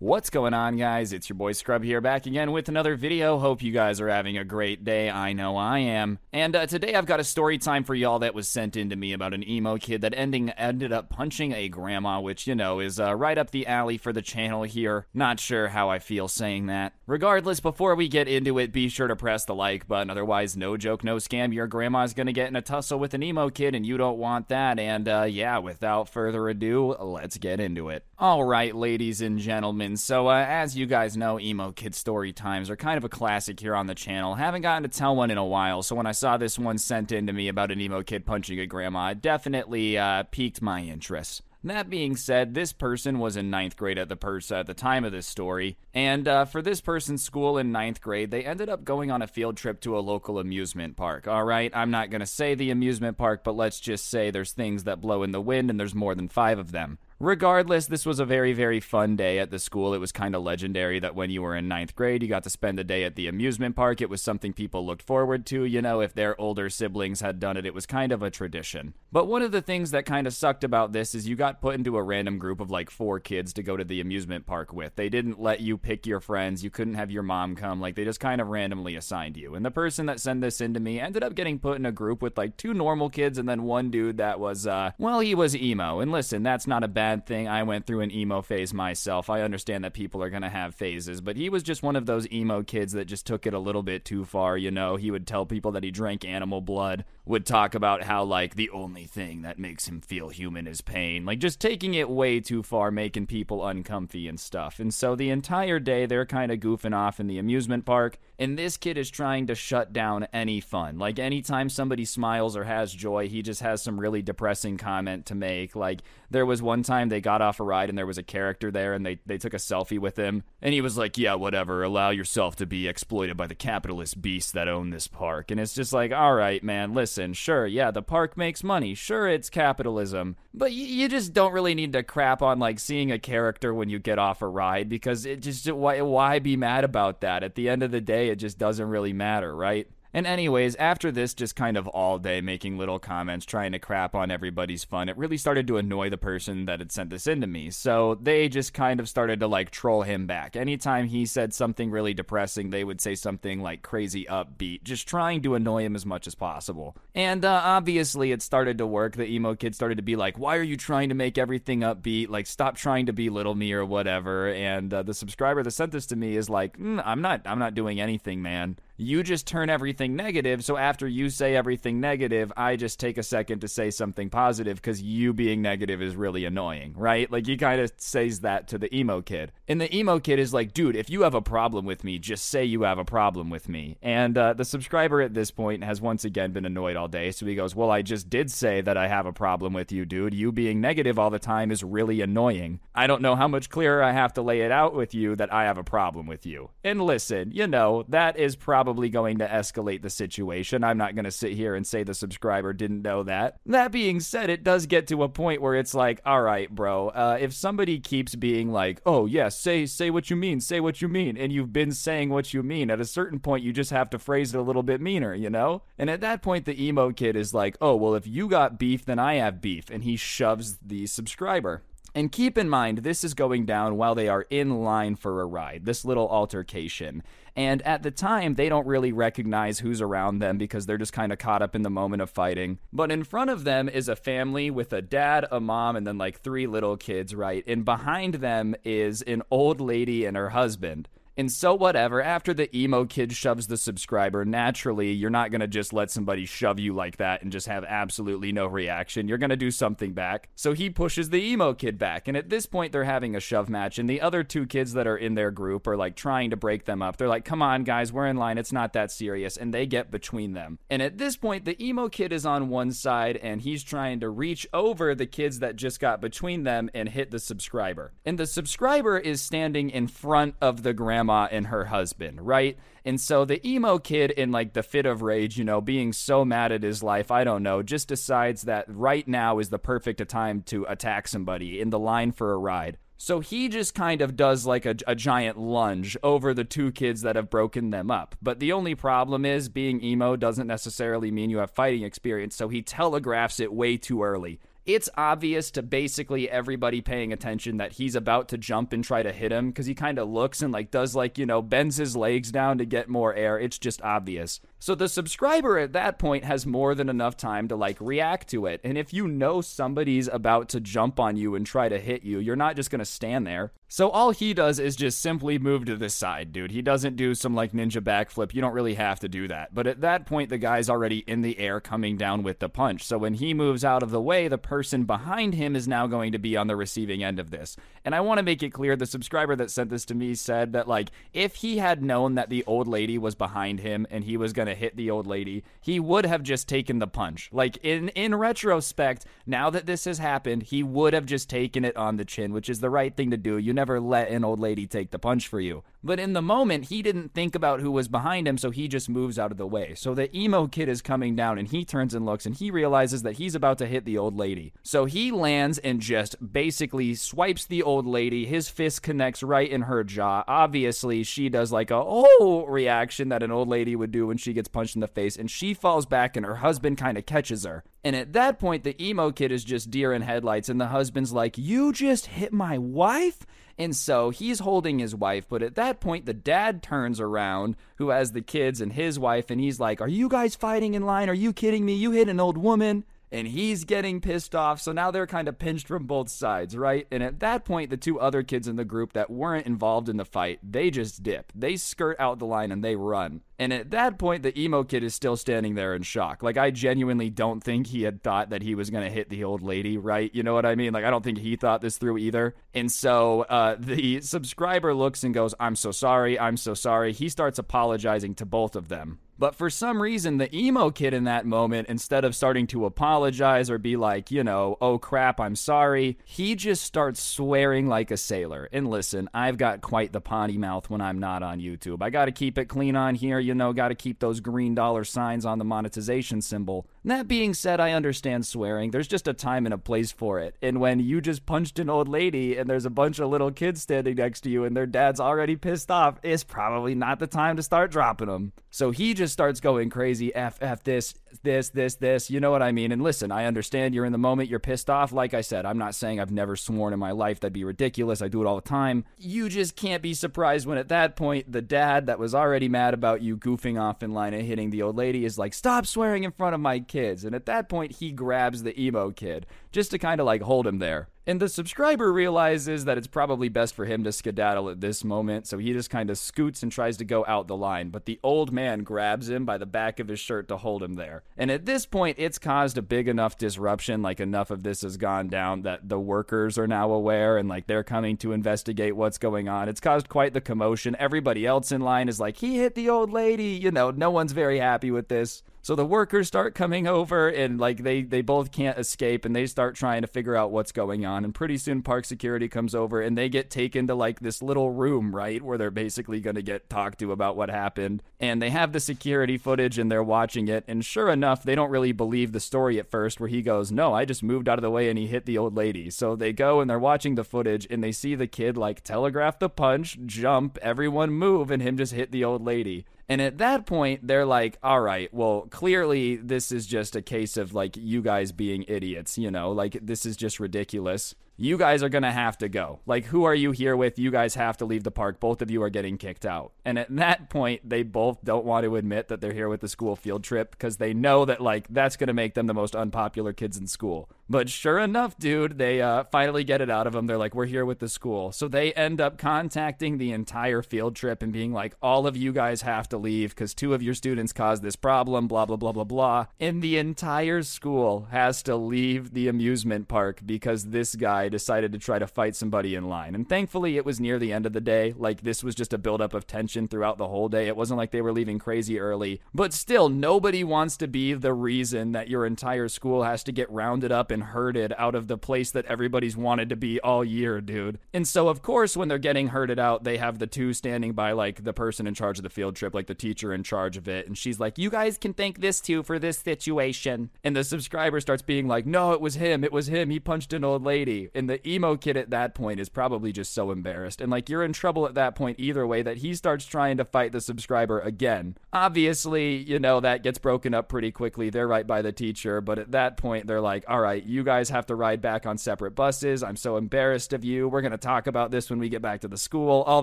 [0.00, 1.12] What's going on, guys?
[1.12, 3.36] It's your boy Scrub here, back again with another video.
[3.40, 5.10] Hope you guys are having a great day.
[5.10, 6.20] I know I am.
[6.32, 8.96] And uh, today I've got a story time for y'all that was sent in to
[8.96, 12.78] me about an emo kid that ending ended up punching a grandma, which you know
[12.78, 15.08] is uh, right up the alley for the channel here.
[15.12, 16.92] Not sure how I feel saying that.
[17.08, 20.10] Regardless, before we get into it, be sure to press the like button.
[20.10, 21.52] Otherwise, no joke, no scam.
[21.52, 24.48] Your grandma's gonna get in a tussle with an emo kid, and you don't want
[24.48, 24.78] that.
[24.78, 28.04] And uh, yeah, without further ado, let's get into it.
[28.16, 29.87] All right, ladies and gentlemen.
[29.96, 33.60] So, uh, as you guys know, emo kid story times are kind of a classic
[33.60, 34.34] here on the channel.
[34.34, 37.12] Haven't gotten to tell one in a while, so when I saw this one sent
[37.12, 40.82] in to me about an emo kid punching a grandma, it definitely uh, piqued my
[40.82, 41.42] interest.
[41.64, 45.04] That being said, this person was in ninth grade at the pers- at the time
[45.04, 48.84] of this story, and uh, for this person's school in ninth grade, they ended up
[48.84, 51.26] going on a field trip to a local amusement park.
[51.26, 54.84] All right, I'm not gonna say the amusement park, but let's just say there's things
[54.84, 56.98] that blow in the wind, and there's more than five of them.
[57.20, 59.92] Regardless, this was a very, very fun day at the school.
[59.92, 62.50] It was kind of legendary that when you were in ninth grade, you got to
[62.50, 64.00] spend a day at the amusement park.
[64.00, 65.64] It was something people looked forward to.
[65.64, 68.94] You know, if their older siblings had done it, it was kind of a tradition.
[69.10, 71.74] But one of the things that kind of sucked about this is you got put
[71.74, 74.94] into a random group of like four kids to go to the amusement park with.
[74.94, 76.62] They didn't let you pick your friends.
[76.62, 77.80] You couldn't have your mom come.
[77.80, 79.56] Like, they just kind of randomly assigned you.
[79.56, 81.90] And the person that sent this in to me ended up getting put in a
[81.90, 85.34] group with like two normal kids and then one dude that was, uh, well, he
[85.34, 85.98] was emo.
[85.98, 87.48] And listen, that's not a bad thing.
[87.48, 89.28] I went through an emo phase myself.
[89.28, 92.06] I understand that people are going to have phases, but he was just one of
[92.06, 94.56] those emo kids that just took it a little bit too far.
[94.56, 98.24] You know, he would tell people that he drank animal blood, would talk about how,
[98.24, 101.24] like, the only thing that makes him feel human is pain.
[101.24, 104.80] Like, just taking it way too far, making people uncomfy and stuff.
[104.80, 108.58] And so the entire day, they're kind of goofing off in the amusement park, and
[108.58, 110.98] this kid is trying to shut down any fun.
[110.98, 115.34] Like, anytime somebody smiles or has joy, he just has some really depressing comment to
[115.34, 115.76] make.
[115.76, 116.00] Like,
[116.30, 118.94] there was one time they got off a ride and there was a character there
[118.94, 122.10] and they, they took a selfie with him, and he was like, Yeah, whatever, allow
[122.10, 125.50] yourself to be exploited by the capitalist beasts that own this park.
[125.50, 128.94] And it's just like, All right, man, listen, sure, yeah, the park makes money.
[128.94, 130.36] Sure, it's capitalism.
[130.52, 133.88] But you, you just don't really need to crap on, like, seeing a character when
[133.88, 137.44] you get off a ride because it just, why, why be mad about that?
[137.44, 139.86] At the end of the day, it just doesn't really matter, right?
[140.14, 144.14] And, anyways, after this, just kind of all day making little comments, trying to crap
[144.14, 147.42] on everybody's fun, it really started to annoy the person that had sent this in
[147.42, 147.70] to me.
[147.70, 150.56] So they just kind of started to like troll him back.
[150.56, 155.42] Anytime he said something really depressing, they would say something like crazy upbeat, just trying
[155.42, 156.96] to annoy him as much as possible.
[157.14, 159.16] And uh, obviously, it started to work.
[159.16, 162.30] The emo kid started to be like, Why are you trying to make everything upbeat?
[162.30, 164.48] Like, stop trying to belittle me or whatever.
[164.48, 167.58] And uh, the subscriber that sent this to me is like, mm, I'm not, I'm
[167.58, 170.64] not doing anything, man you just turn everything negative.
[170.64, 174.76] So after you say everything negative, I just take a second to say something positive
[174.76, 177.30] because you being negative is really annoying, right?
[177.30, 179.52] Like he kind of says that to the emo kid.
[179.68, 182.48] And the emo kid is like, dude, if you have a problem with me, just
[182.48, 183.98] say you have a problem with me.
[184.02, 187.30] And uh, the subscriber at this point has once again been annoyed all day.
[187.30, 190.06] So he goes, well, I just did say that I have a problem with you,
[190.06, 190.34] dude.
[190.34, 192.80] You being negative all the time is really annoying.
[192.96, 195.52] I don't know how much clearer I have to lay it out with you that
[195.52, 196.70] I have a problem with you.
[196.82, 200.82] And listen, you know, that is probably probably going to escalate the situation.
[200.82, 203.58] I'm not going to sit here and say the subscriber didn't know that.
[203.66, 207.08] That being said, it does get to a point where it's like, all right, bro,
[207.08, 211.02] uh, if somebody keeps being like, oh, yeah, say, say what you mean, say what
[211.02, 213.90] you mean, and you've been saying what you mean, at a certain point, you just
[213.90, 215.82] have to phrase it a little bit meaner, you know?
[215.98, 219.04] And at that point, the emo kid is like, oh, well, if you got beef,
[219.04, 219.90] then I have beef.
[219.90, 221.82] And he shoves the subscriber.
[222.14, 225.46] And keep in mind, this is going down while they are in line for a
[225.46, 227.22] ride, this little altercation.
[227.54, 231.32] And at the time, they don't really recognize who's around them because they're just kind
[231.32, 232.78] of caught up in the moment of fighting.
[232.92, 236.18] But in front of them is a family with a dad, a mom, and then
[236.18, 237.64] like three little kids, right?
[237.66, 241.08] And behind them is an old lady and her husband.
[241.38, 245.68] And so, whatever, after the emo kid shoves the subscriber, naturally, you're not going to
[245.68, 249.28] just let somebody shove you like that and just have absolutely no reaction.
[249.28, 250.48] You're going to do something back.
[250.56, 252.26] So he pushes the emo kid back.
[252.26, 254.00] And at this point, they're having a shove match.
[254.00, 256.86] And the other two kids that are in their group are like trying to break
[256.86, 257.16] them up.
[257.16, 258.58] They're like, come on, guys, we're in line.
[258.58, 259.56] It's not that serious.
[259.56, 260.80] And they get between them.
[260.90, 264.28] And at this point, the emo kid is on one side and he's trying to
[264.28, 268.12] reach over the kids that just got between them and hit the subscriber.
[268.24, 272.78] And the subscriber is standing in front of the grandma grandma and her husband, right?
[273.04, 276.44] And so the emo kid, in like the fit of rage, you know, being so
[276.44, 280.26] mad at his life, I don't know, just decides that right now is the perfect
[280.28, 282.98] time to attack somebody in the line for a ride.
[283.20, 287.22] So he just kind of does like a, a, giant lunge over the two kids
[287.22, 288.36] that have broken them up.
[288.40, 292.68] But the only problem is being emo doesn't necessarily mean you have fighting experience, so
[292.68, 298.14] he telegraphs it way too early it's obvious to basically everybody paying attention that he's
[298.14, 300.90] about to jump and try to hit him because he kind of looks and like
[300.90, 303.58] does like, you know, bends his legs down to get more air.
[303.58, 304.60] It's just obvious.
[304.78, 308.64] So the subscriber at that point has more than enough time to like react to
[308.64, 308.80] it.
[308.82, 312.38] And if you know somebody's about to jump on you and try to hit you,
[312.38, 313.72] you're not just to stand there.
[313.90, 316.70] So all he does is just simply move to the side, dude.
[316.70, 318.54] He doesn't do some like ninja backflip.
[318.54, 319.74] You don't really have to do that.
[319.74, 323.02] But at that point, the guy's already in the air coming down with the punch.
[323.04, 326.30] So when he moves out of the way, the person behind him is now going
[326.30, 327.76] to be on the receiving end of this.
[328.04, 330.72] And I want to make it clear the subscriber that sent this to me said
[330.72, 334.36] that like if he had known that the old lady was behind him and he
[334.36, 337.48] was going to hit the old lady, he would have just taken the punch.
[337.50, 341.96] Like in in retrospect, now that this has happened, he would have just taken it
[341.96, 343.58] on the chin, which is the right thing to do.
[343.58, 345.82] You never let an old lady take the punch for you.
[346.02, 349.08] But in the moment, he didn't think about who was behind him, so he just
[349.08, 349.94] moves out of the way.
[349.94, 353.22] So the emo kid is coming down and he turns and looks and he realizes
[353.22, 354.72] that he's about to hit the old lady.
[354.82, 358.46] So he lands and just basically swipes the old lady.
[358.46, 360.44] His fist connects right in her jaw.
[360.46, 364.52] Obviously, she does like a oh reaction that an old lady would do when she
[364.52, 367.64] gets punched in the face, and she falls back and her husband kind of catches
[367.64, 367.84] her.
[368.04, 371.32] And at that point, the emo kid is just deer in headlights, and the husband's
[371.32, 373.44] like, You just hit my wife?
[373.76, 378.08] And so he's holding his wife, but at that point, the dad turns around, who
[378.08, 381.28] has the kids and his wife, and he's like, Are you guys fighting in line?
[381.28, 381.94] Are you kidding me?
[381.94, 384.80] You hit an old woman and he's getting pissed off.
[384.80, 387.06] So now they're kind of pinched from both sides, right?
[387.10, 390.16] And at that point, the two other kids in the group that weren't involved in
[390.16, 391.52] the fight, they just dip.
[391.54, 393.42] They skirt out the line and they run.
[393.58, 396.42] And at that point, the emo kid is still standing there in shock.
[396.44, 399.42] Like, I genuinely don't think he had thought that he was going to hit the
[399.42, 400.32] old lady, right?
[400.32, 400.92] You know what I mean?
[400.92, 402.54] Like, I don't think he thought this through either.
[402.72, 406.38] And so uh, the subscriber looks and goes, I'm so sorry.
[406.38, 407.12] I'm so sorry.
[407.12, 409.18] He starts apologizing to both of them.
[409.38, 413.70] But for some reason, the emo kid in that moment, instead of starting to apologize
[413.70, 418.16] or be like, you know, oh crap, I'm sorry, he just starts swearing like a
[418.16, 418.68] sailor.
[418.72, 422.02] And listen, I've got quite the potty mouth when I'm not on YouTube.
[422.02, 424.74] I got to keep it clean on here, you know, got to keep those green
[424.74, 426.88] dollar signs on the monetization symbol.
[427.04, 428.90] That being said, I understand swearing.
[428.90, 430.56] There's just a time and a place for it.
[430.60, 433.82] And when you just punched an old lady and there's a bunch of little kids
[433.82, 437.56] standing next to you and their dad's already pissed off, it's probably not the time
[437.56, 438.52] to start dropping them.
[438.70, 440.34] So he just starts going crazy.
[440.34, 442.30] F, F this, this, this, this.
[442.30, 442.92] You know what I mean?
[442.92, 445.12] And listen, I understand you're in the moment, you're pissed off.
[445.12, 447.40] Like I said, I'm not saying I've never sworn in my life.
[447.40, 448.22] That'd be ridiculous.
[448.22, 449.04] I do it all the time.
[449.16, 452.94] You just can't be surprised when at that point, the dad that was already mad
[452.94, 456.24] about you goofing off in line and hitting the old lady is like, stop swearing
[456.24, 457.24] in front of my kids.
[457.24, 460.66] And at that point, he grabs the emo kid just to kind of like hold
[460.66, 461.08] him there.
[461.28, 465.46] And the subscriber realizes that it's probably best for him to skedaddle at this moment,
[465.46, 467.90] so he just kind of scoots and tries to go out the line.
[467.90, 470.94] But the old man grabs him by the back of his shirt to hold him
[470.94, 471.24] there.
[471.36, 474.96] And at this point, it's caused a big enough disruption, like enough of this has
[474.96, 479.18] gone down that the workers are now aware and like they're coming to investigate what's
[479.18, 479.68] going on.
[479.68, 480.96] It's caused quite the commotion.
[480.98, 483.48] Everybody else in line is like, he hit the old lady.
[483.48, 485.42] You know, no one's very happy with this.
[485.68, 489.44] So the workers start coming over and like they they both can't escape and they
[489.44, 493.02] start trying to figure out what's going on and pretty soon park security comes over
[493.02, 496.42] and they get taken to like this little room, right, where they're basically going to
[496.42, 498.02] get talked to about what happened.
[498.18, 501.68] And they have the security footage and they're watching it and sure enough, they don't
[501.68, 504.62] really believe the story at first where he goes, "No, I just moved out of
[504.62, 507.24] the way and he hit the old lady." So they go and they're watching the
[507.24, 511.76] footage and they see the kid like telegraph the punch, jump, everyone move and him
[511.76, 512.86] just hit the old lady.
[513.08, 517.36] And at that point, they're like, all right, well, clearly this is just a case
[517.36, 521.84] of like you guys being idiots, you know, like this is just ridiculous you guys
[521.84, 522.80] are going to have to go.
[522.84, 523.96] Like, who are you here with?
[523.96, 525.20] You guys have to leave the park.
[525.20, 526.52] Both of you are getting kicked out.
[526.64, 529.68] And at that point, they both don't want to admit that they're here with the
[529.68, 532.74] school field trip because they know that, like, that's going to make them the most
[532.74, 534.10] unpopular kids in school.
[534.28, 537.06] But sure enough, dude, they uh, finally get it out of them.
[537.06, 538.32] They're like, we're here with the school.
[538.32, 542.32] So they end up contacting the entire field trip and being like, all of you
[542.32, 545.72] guys have to leave because two of your students caused this problem, blah, blah, blah,
[545.72, 546.26] blah, blah.
[546.40, 551.78] And the entire school has to leave the amusement park because this guy decided to
[551.78, 553.14] try to fight somebody in line.
[553.14, 554.94] And thankfully, it was near the end of the day.
[554.96, 557.46] Like, this was just a buildup of tension throughout the whole day.
[557.46, 559.20] It wasn't like they were leaving crazy early.
[559.34, 563.50] But still, nobody wants to be the reason that your entire school has to get
[563.50, 567.40] rounded up and herded out of the place that everybody's wanted to be all year,
[567.40, 567.78] dude.
[567.92, 571.12] And so, of course, when they're getting herded out, they have the two standing by,
[571.12, 573.88] like, the person in charge of the field trip, like the teacher in charge of
[573.88, 574.06] it.
[574.06, 577.10] And she's like, You guys can thank this two for this situation.
[577.24, 579.44] And the subscriber starts being like, No, it was him.
[579.44, 579.90] It was him.
[579.90, 581.10] He punched an old lady.
[581.18, 584.00] And the emo kid at that point is probably just so embarrassed.
[584.00, 586.84] And like you're in trouble at that point either way that he starts trying to
[586.84, 588.36] fight the subscriber again.
[588.52, 591.28] Obviously, you know, that gets broken up pretty quickly.
[591.28, 592.40] They're right by the teacher.
[592.40, 595.38] But at that point, they're like, all right, you guys have to ride back on
[595.38, 596.22] separate buses.
[596.22, 597.48] I'm so embarrassed of you.
[597.48, 599.62] We're going to talk about this when we get back to the school.
[599.62, 599.82] All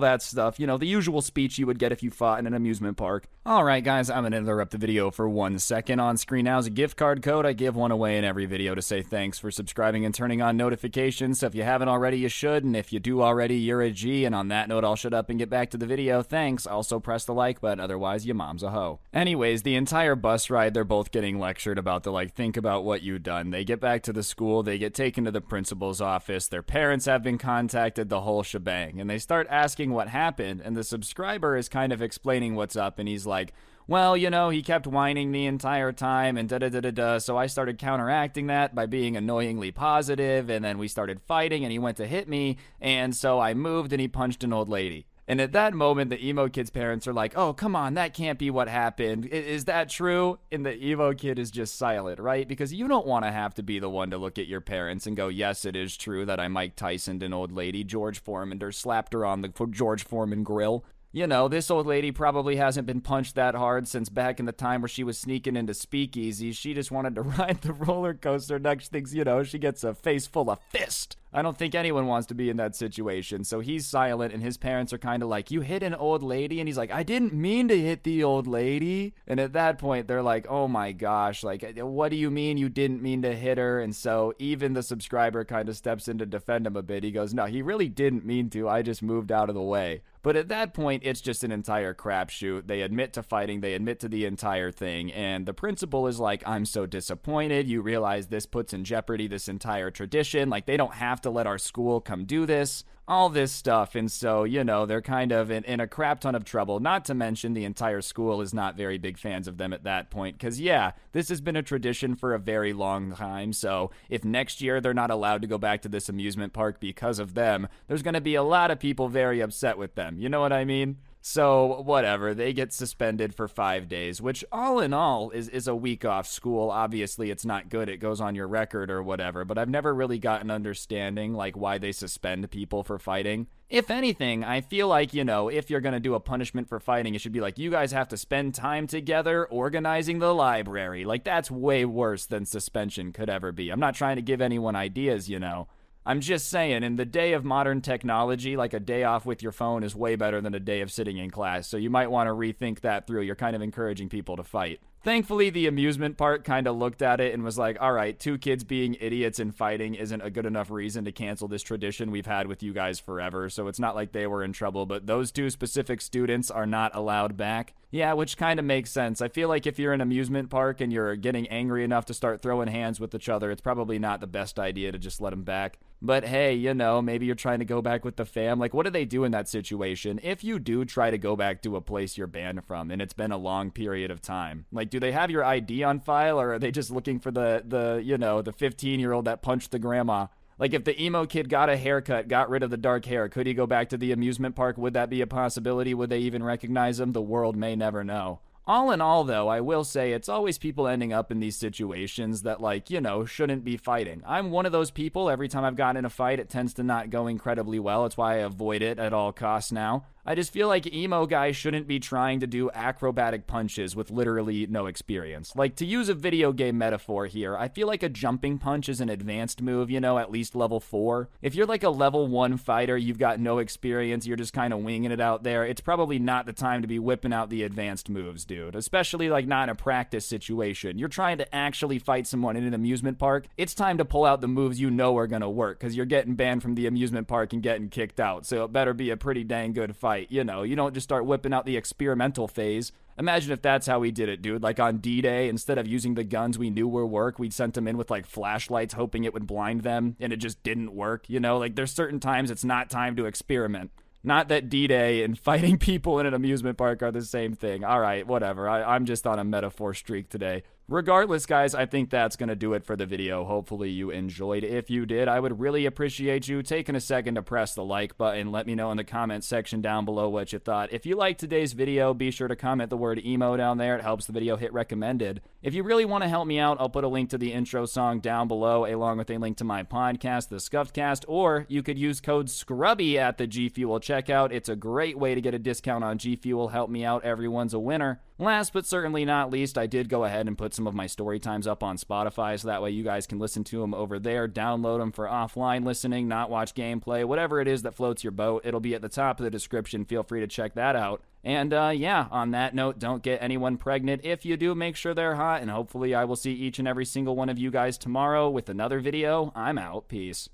[0.00, 0.58] that stuff.
[0.58, 3.26] You know, the usual speech you would get if you fought in an amusement park.
[3.44, 6.00] All right, guys, I'm going to interrupt the video for one second.
[6.00, 7.44] On screen now a gift card code.
[7.44, 10.56] I give one away in every video to say thanks for subscribing and turning on
[10.56, 11.25] notifications.
[11.34, 12.64] So if you haven't already, you should.
[12.64, 14.24] And if you do already, you're a G.
[14.24, 16.22] And on that note, I'll shut up and get back to the video.
[16.22, 16.66] Thanks.
[16.66, 17.80] Also, press the like button.
[17.80, 19.00] Otherwise, your mom's a hoe.
[19.12, 23.02] Anyways, the entire bus ride, they're both getting lectured about the like, think about what
[23.02, 23.50] you've done.
[23.50, 24.62] They get back to the school.
[24.62, 26.48] They get taken to the principal's office.
[26.48, 29.00] Their parents have been contacted, the whole shebang.
[29.00, 30.60] And they start asking what happened.
[30.64, 32.98] And the subscriber is kind of explaining what's up.
[32.98, 33.52] And he's like,
[33.86, 37.18] well, you know, he kept whining the entire time and da da da da da.
[37.18, 41.72] So I started counteracting that by being annoyingly positive, and then we started fighting, and
[41.72, 45.06] he went to hit me, and so I moved and he punched an old lady.
[45.28, 48.38] And at that moment, the emo kid's parents are like, oh, come on, that can't
[48.38, 49.26] be what happened.
[49.26, 50.38] Is that true?
[50.52, 52.46] And the emo kid is just silent, right?
[52.46, 55.04] Because you don't want to have to be the one to look at your parents
[55.04, 58.62] and go, yes, it is true that I Mike Tysoned an old lady, George Foreman,
[58.62, 60.84] or slapped her on the George Foreman grill
[61.16, 64.52] you know, this old lady probably hasn't been punched that hard since back in the
[64.52, 66.58] time where she was sneaking into speakeasies.
[66.58, 68.58] She just wanted to ride the roller coaster.
[68.58, 71.16] Next things you know, she gets a face full of fist.
[71.32, 73.44] I don't think anyone wants to be in that situation.
[73.44, 76.60] So he's silent, and his parents are kind of like, You hit an old lady?
[76.60, 79.12] And he's like, I didn't mean to hit the old lady.
[79.26, 82.56] And at that point, they're like, Oh my gosh, like, eh, what do you mean
[82.56, 83.80] you didn't mean to hit her?
[83.80, 87.04] And so even the subscriber kind of steps in to defend him a bit.
[87.04, 88.68] He goes, No, he really didn't mean to.
[88.68, 90.02] I just moved out of the way.
[90.26, 92.66] But at that point, it's just an entire crapshoot.
[92.66, 96.42] They admit to fighting, they admit to the entire thing, and the principal is like,
[96.44, 97.68] I'm so disappointed.
[97.68, 100.50] You realize this puts in jeopardy this entire tradition.
[100.50, 103.94] Like, they don't have to let our school come do this all this stuff.
[103.94, 106.80] And so, you know, they're kind of in, in, a crap ton of trouble.
[106.80, 110.10] Not to mention, the entire school is not very big fans of them at that
[110.10, 110.36] point.
[110.36, 113.52] Because, yeah, this has been a tradition for a very long time.
[113.52, 117.18] So, if next year they're not allowed to go back to this amusement park because
[117.18, 120.18] of them, there's going to be a lot of people very upset with them.
[120.18, 120.96] You know what I mean?
[121.28, 125.74] So, whatever, they get suspended for five days, which all in all is, is a
[125.74, 126.70] week off school.
[126.70, 127.88] Obviously, it's not good.
[127.88, 131.78] It goes on your record or whatever, but I've never really gotten understanding like why
[131.78, 133.48] they suspend people for fighting.
[133.68, 137.16] If anything, I feel like, you know, if you're to do a punishment for fighting,
[137.16, 141.04] it should be like, you guys have to spend time together organizing the library.
[141.04, 143.70] Like, that's way worse than suspension could ever be.
[143.70, 145.66] I'm not trying to give anyone ideas, you know.
[146.08, 149.50] I'm just saying, in the day of modern technology, like a day off with your
[149.50, 151.66] phone is way better than a day of sitting in class.
[151.66, 153.22] So you might want to rethink that through.
[153.22, 154.78] You're kind of encouraging people to fight.
[155.02, 158.38] Thankfully, the amusement park kind of looked at it and was like, all right, two
[158.38, 162.26] kids being idiots and fighting isn't a good enough reason to cancel this tradition we've
[162.26, 163.48] had with you guys forever.
[163.48, 166.92] So it's not like they were in trouble, but those two specific students are not
[166.94, 167.74] allowed back.
[167.92, 169.22] Yeah, which kind of makes sense.
[169.22, 172.14] I feel like if you're in an amusement park and you're getting angry enough to
[172.14, 175.30] start throwing hands with each other, it's probably not the best idea to just let
[175.30, 175.78] them back.
[176.02, 178.58] But hey, you know, maybe you're trying to go back with the fam.
[178.58, 180.20] Like, what do they do in that situation?
[180.22, 183.14] If you do try to go back to a place you're banned from and it's
[183.14, 186.54] been a long period of time, like, do they have your ID on file or
[186.54, 189.70] are they just looking for the, the you know, the 15 year old that punched
[189.70, 190.26] the grandma?
[190.58, 193.46] Like, if the emo kid got a haircut, got rid of the dark hair, could
[193.46, 194.78] he go back to the amusement park?
[194.78, 195.92] Would that be a possibility?
[195.92, 197.12] Would they even recognize him?
[197.12, 198.40] The world may never know.
[198.68, 202.42] All in all, though, I will say it's always people ending up in these situations
[202.42, 204.22] that, like, you know, shouldn't be fighting.
[204.26, 205.30] I'm one of those people.
[205.30, 208.06] Every time I've gotten in a fight, it tends to not go incredibly well.
[208.06, 210.06] It's why I avoid it at all costs now.
[210.28, 214.66] I just feel like emo guys shouldn't be trying to do acrobatic punches with literally
[214.66, 215.54] no experience.
[215.54, 219.00] Like, to use a video game metaphor here, I feel like a jumping punch is
[219.00, 221.28] an advanced move, you know, at least level 4.
[221.42, 224.80] If you're like a level 1 fighter, you've got no experience, you're just kind of
[224.80, 228.08] winging it out there, it's probably not the time to be whipping out the advanced
[228.08, 228.74] moves, dude.
[228.74, 230.98] Especially, like, not in a practice situation.
[230.98, 234.40] You're trying to actually fight someone in an amusement park, it's time to pull out
[234.40, 237.52] the moves you know are gonna work, because you're getting banned from the amusement park
[237.52, 240.30] and getting kicked out, so it better be a pretty dang good fight fight.
[240.30, 242.92] You know, you don't just start whipping out the experimental phase.
[243.18, 244.62] Imagine if that's how we did it, dude.
[244.62, 247.74] Like on D Day, instead of using the guns we knew were work, we'd sent
[247.74, 251.28] them in with like flashlights, hoping it would blind them, and it just didn't work.
[251.28, 253.90] You know, like there's certain times it's not time to experiment.
[254.22, 257.84] Not that D Day and fighting people in an amusement park are the same thing.
[257.84, 258.68] All right, whatever.
[258.68, 260.62] I, I'm just on a metaphor streak today.
[260.88, 263.44] Regardless, guys, I think that's going to do it for the video.
[263.44, 264.62] Hopefully, you enjoyed.
[264.62, 268.16] If you did, I would really appreciate you taking a second to press the like
[268.16, 268.52] button.
[268.52, 270.92] Let me know in the comment section down below what you thought.
[270.92, 273.96] If you liked today's video, be sure to comment the word emo down there.
[273.96, 275.40] It helps the video hit recommended.
[275.60, 277.84] If you really want to help me out, I'll put a link to the intro
[277.86, 281.82] song down below, along with a link to my podcast, The Scuffed Cast, or you
[281.82, 284.52] could use code SCRUBBY at the G Fuel checkout.
[284.52, 286.68] It's a great way to get a discount on G Fuel.
[286.68, 287.24] Help me out.
[287.24, 288.20] Everyone's a winner.
[288.38, 291.38] Last but certainly not least, I did go ahead and put some of my story
[291.38, 294.46] times up on Spotify so that way you guys can listen to them over there,
[294.46, 298.60] download them for offline listening, not watch gameplay, whatever it is that floats your boat.
[298.66, 300.04] It'll be at the top of the description.
[300.04, 301.22] Feel free to check that out.
[301.44, 304.22] And uh, yeah, on that note, don't get anyone pregnant.
[304.22, 307.06] If you do, make sure they're hot, and hopefully, I will see each and every
[307.06, 309.50] single one of you guys tomorrow with another video.
[309.54, 310.08] I'm out.
[310.08, 310.50] Peace.